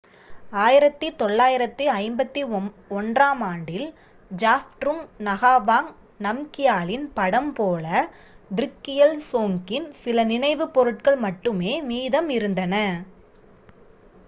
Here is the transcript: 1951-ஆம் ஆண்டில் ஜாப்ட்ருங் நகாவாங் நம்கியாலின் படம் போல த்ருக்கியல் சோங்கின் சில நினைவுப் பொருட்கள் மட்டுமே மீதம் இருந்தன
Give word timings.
1951-ஆம் 0.59 3.43
ஆண்டில் 3.49 3.93
ஜாப்ட்ருங் 4.31 5.09
நகாவாங் 5.19 5.93
நம்கியாலின் 6.19 7.13
படம் 7.13 7.53
போல 7.53 8.09
த்ருக்கியல் 8.51 9.29
சோங்கின் 9.29 9.93
சில 9.99 10.27
நினைவுப் 10.27 10.73
பொருட்கள் 10.73 11.15
மட்டுமே 11.25 11.81
மீதம் 11.91 12.29
இருந்தன 12.37 12.97